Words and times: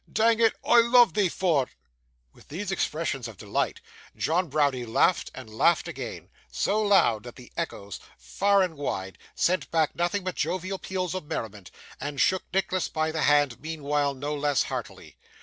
Dang 0.11 0.39
it, 0.39 0.53
I 0.65 0.79
loov' 0.79 1.13
thee 1.13 1.29
for't.' 1.29 1.69
With 2.33 2.47
these 2.47 2.71
expressions 2.71 3.27
of 3.27 3.37
delight, 3.37 3.81
John 4.15 4.47
Browdie 4.47 4.83
laughed 4.87 5.29
and 5.35 5.47
laughed 5.47 5.87
again 5.87 6.31
so 6.51 6.81
loud 6.81 7.21
that 7.21 7.35
the 7.35 7.51
echoes, 7.55 7.99
far 8.17 8.63
and 8.63 8.75
wide, 8.77 9.19
sent 9.35 9.69
back 9.69 9.93
nothing 9.95 10.23
but 10.23 10.33
jovial 10.33 10.79
peals 10.79 11.13
of 11.13 11.27
merriment 11.27 11.69
and 11.99 12.19
shook 12.19 12.45
Nicholas 12.51 12.89
by 12.89 13.11
the 13.11 13.21
hand 13.21 13.59
meanwhile, 13.61 14.15
no 14.15 14.33
less 14.35 14.63
heartily. 14.63 15.17